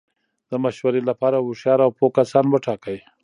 [0.51, 2.97] د مشورې له پاره هوښیار او پوه کسان وټاکئ!